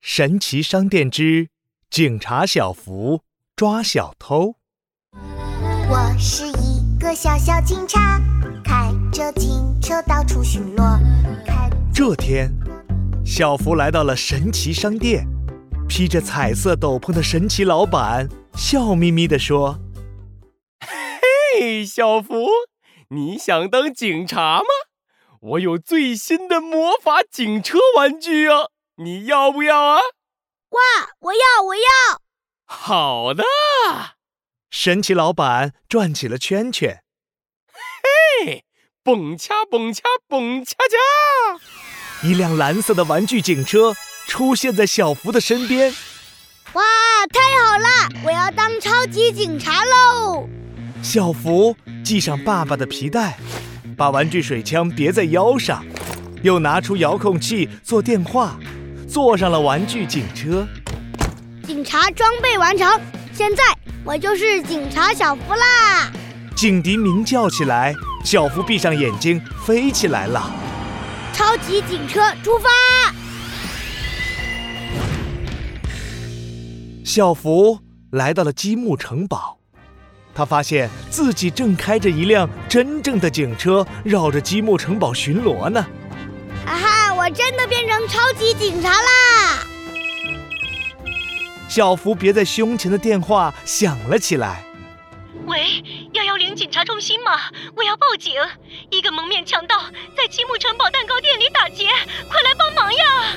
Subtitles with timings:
[0.00, 1.48] 神奇商店之
[1.90, 3.20] 警察小福
[3.54, 4.54] 抓小偷。
[5.90, 8.18] 我是一个小小警察，
[8.64, 10.98] 开着警车到处巡逻。
[11.46, 12.50] 开这天，
[13.26, 15.26] 小福来到了神奇商店，
[15.86, 19.78] 披着彩色斗篷的神奇老板笑眯眯地说
[20.80, 22.46] 嘿，小福，
[23.10, 24.66] 你想当警察吗？
[25.40, 28.68] 我有最新的魔法警车玩具啊，
[29.02, 30.00] 你要不要啊？
[30.68, 30.78] 哇，
[31.20, 32.20] 我要，我要！
[32.66, 33.42] 好的
[34.70, 37.02] ，：“神奇老板转起了圈圈。
[38.44, 38.66] 嘿，
[39.02, 42.28] 蹦恰蹦恰蹦恰恰！
[42.28, 43.94] 一辆蓝色的玩具警车
[44.26, 45.94] 出现在小福的身边。
[46.74, 46.82] 哇，
[47.32, 48.22] 太好了！
[48.26, 50.46] 我要当超级警察喽！
[51.02, 51.74] 小福
[52.04, 53.38] 系上爸爸的皮带，
[53.96, 55.82] 把玩具水枪别在腰上，
[56.42, 58.58] 又拿出遥控器做电话，
[59.10, 60.64] 坐上了玩具警车。
[61.64, 62.88] 警察装备完成，
[63.32, 63.62] 现在
[64.04, 66.12] 我就是警察小福啦！
[66.54, 67.92] 警笛鸣叫起来，
[68.24, 70.48] 小福闭上眼睛飞起来了。
[71.32, 72.68] 超级警车出发！
[77.04, 77.80] 小福
[78.12, 79.58] 来到了积木城堡，
[80.32, 85.84] 他发现自己正开着一辆真正的警车，绕着积木城堡巡逻呢。
[86.64, 86.99] 啊哈，我
[87.32, 89.66] 真的变成超级警察啦！
[91.68, 94.64] 小福别在胸前的电话响了起来。
[95.46, 97.50] 喂，幺幺零警察中心吗？
[97.76, 98.34] 我要报警！
[98.90, 99.84] 一个蒙面强盗
[100.16, 101.86] 在积木城堡蛋糕店里打劫，
[102.28, 103.36] 快来帮忙呀！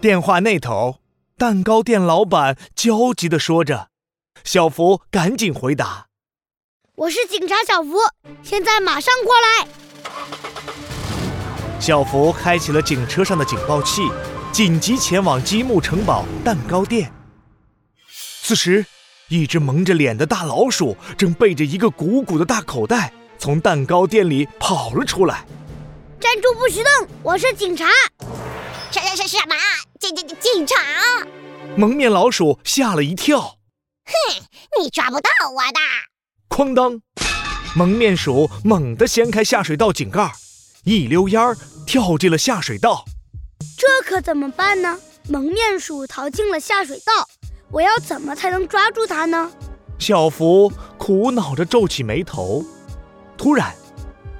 [0.00, 1.00] 电话那头，
[1.36, 3.88] 蛋糕店老板焦急地说着。
[4.44, 6.06] 小福赶紧回答
[6.94, 7.96] 我是警察小福，
[8.42, 9.68] 现在马上过来！
[11.78, 14.02] 小福开启了警车上的警报器，
[14.50, 17.12] 紧急前往积木城堡蛋糕店。
[18.42, 18.84] 此时，
[19.28, 25.44] 一只蒙着脸的大老鼠正背着一个鼓鼓的大口袋从蛋糕店里跑了出来。
[26.18, 27.08] 站住不许动！
[27.22, 27.86] 我是警察！
[28.90, 29.54] 什什什什么？
[30.00, 30.74] 警警警察？
[31.76, 34.42] 蒙面老鼠吓了一跳，哼
[34.80, 35.78] 你抓不到我的！
[36.48, 37.00] 哐当！
[37.76, 40.32] 蒙面鼠猛地掀开下水道井盖，
[40.86, 43.04] 一溜烟儿跳进了下水道。
[43.76, 44.96] 这可怎么办呢？
[45.28, 47.28] 蒙面鼠逃进了下水道，
[47.72, 49.50] 我要怎么才能抓住它呢？
[49.98, 52.64] 小福苦恼着皱起眉头。
[53.36, 53.74] 突然，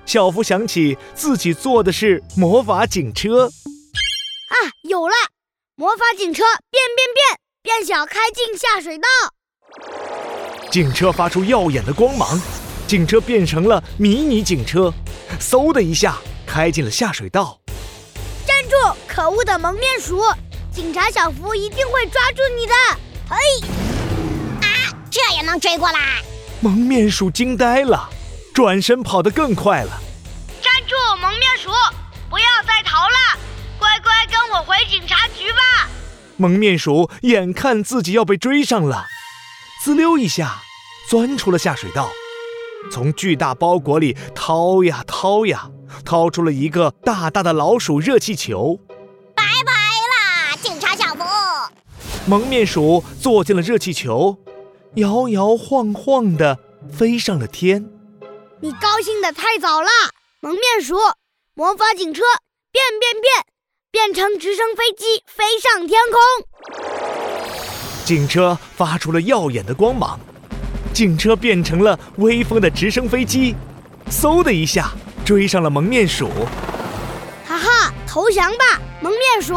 [0.04, 4.54] 小福想起自己坐的是魔法警车，啊，
[4.88, 5.14] 有了！
[5.74, 9.08] 魔法警车变变变，变小开进下水道。
[10.70, 12.40] 警车发出耀眼的光芒，
[12.86, 14.94] 警车变成了迷你警车，
[15.40, 16.16] 嗖的一下
[16.56, 17.60] 开进了下水道。
[18.46, 18.98] 站住！
[19.06, 20.22] 可恶的蒙面鼠！
[20.72, 22.72] 警察小福一定会抓住你的！
[23.28, 23.36] 嘿，
[24.62, 26.22] 啊这也能追过来？
[26.60, 28.08] 蒙面鼠惊呆了，
[28.54, 30.00] 转身跑得更快了。
[30.62, 30.94] 站住！
[31.20, 31.68] 蒙面鼠，
[32.30, 33.38] 不要再逃了，
[33.78, 35.90] 乖乖跟我回警察局吧！
[36.38, 39.04] 蒙面鼠眼看自己要被追上了，
[39.84, 40.62] 滋溜一下
[41.10, 42.08] 钻出了下水道，
[42.90, 45.68] 从巨大包裹里掏呀掏呀，
[46.04, 48.78] 掏出了一个大大的老鼠热气球。
[49.34, 51.24] 拜拜啦，警察小福！
[52.26, 54.38] 蒙面鼠坐进了热气球，
[54.94, 56.58] 摇摇晃晃地
[56.90, 57.88] 飞上了天。
[58.60, 59.88] 你高兴的太早了，
[60.40, 60.96] 蒙面鼠！
[61.54, 62.22] 魔法警车
[62.72, 63.44] 变变变，
[63.90, 66.20] 变成直升飞机飞上天空。
[68.04, 70.18] 警车发出了耀眼的光芒，
[70.92, 73.54] 警车变成了威风的直升飞机，
[74.10, 74.92] 嗖的一下
[75.26, 76.28] 追上了蒙面鼠。
[77.44, 79.56] 哈哈，投降吧，蒙面鼠！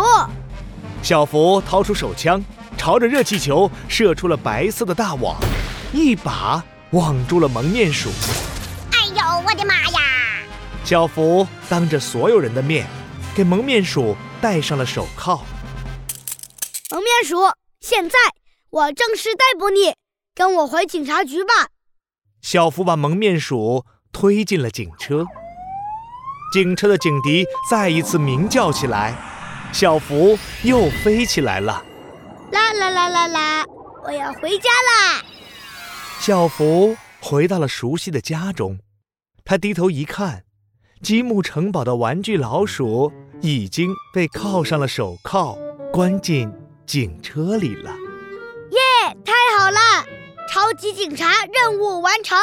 [1.03, 2.44] 小福掏出手枪，
[2.75, 5.40] 朝着热气球射出了白色的大网，
[5.94, 8.09] 一把网住了蒙面鼠。
[8.94, 10.00] 哎呦，我的妈呀！
[10.84, 12.88] 小福当着所有人的面，
[13.36, 15.40] 给蒙面鼠戴上了手铐。
[16.90, 17.38] 蒙面鼠，
[17.80, 18.18] 现在
[18.71, 19.94] 我正式逮捕你，
[20.33, 21.68] 跟我回警察局吧。
[22.42, 25.27] 小福把蒙面鼠推进了警车，
[26.51, 29.16] 警车的警笛再一次鸣叫起来，
[29.72, 31.84] 小福又飞起来了。
[32.51, 33.66] 啦啦啦啦啦，
[34.04, 35.22] 我要回家啦！
[36.19, 38.80] 小福回到了熟悉的家中，
[39.46, 40.44] 他低头一看，
[41.04, 43.12] 积木城堡的玩具老鼠
[43.42, 45.56] 已经被铐上了手铐，
[45.94, 46.52] 关进
[46.88, 47.92] 警车里了。
[48.72, 49.80] 耶，太好了！
[50.52, 52.36] 超级警察任务完成。